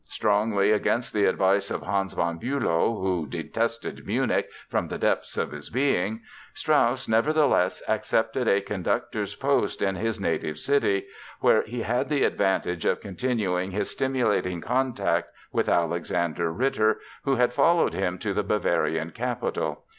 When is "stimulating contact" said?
13.91-15.29